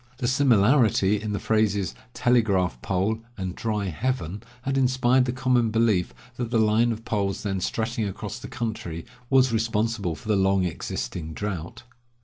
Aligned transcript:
The 0.17 0.27
similarity 0.27 1.21
in 1.21 1.31
the 1.31 1.39
phrases, 1.39 1.93
telegraph 2.15 2.81
pole 2.81 3.19
and 3.37 3.53
dry 3.53 3.85
heaven, 3.89 4.41
had 4.63 4.75
inspired 4.75 5.25
the 5.25 5.31
common 5.31 5.69
belief 5.69 6.11
that 6.37 6.49
the 6.49 6.57
line 6.57 6.91
of 6.91 7.05
poles 7.05 7.43
then 7.43 7.61
stretching 7.61 8.07
across 8.07 8.39
the 8.39 8.47
country 8.47 9.05
was 9.29 9.53
responsible 9.53 10.15
for 10.15 10.27
the 10.27 10.35
long 10.35 10.63
existing 10.65 11.33
drought. 11.35 11.83